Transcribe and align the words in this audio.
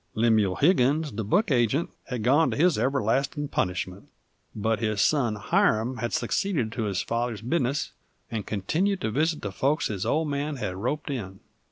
Lemuel 0.15 0.55
Higgins, 0.55 1.11
the 1.11 1.23
book 1.23 1.51
agent, 1.51 1.91
had 2.05 2.23
gone 2.23 2.49
to 2.49 2.57
his 2.57 2.75
everlastin' 2.75 3.47
punishment; 3.49 4.09
but 4.55 4.79
his 4.79 4.99
son, 4.99 5.35
Hiram, 5.35 5.97
had 5.97 6.11
succeeded 6.11 6.71
to 6.71 6.85
his 6.85 7.03
father's 7.03 7.43
business 7.43 7.91
'nd 8.35 8.47
continued 8.47 8.99
to 9.01 9.11
visit 9.11 9.43
the 9.43 9.51
folks 9.51 9.89
his 9.89 10.03
old 10.03 10.27
man 10.27 10.55
had 10.55 10.73
roped 10.75 11.11
in. 11.11 11.39